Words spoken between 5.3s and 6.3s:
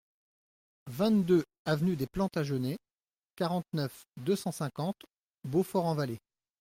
Beaufort-en-Vallée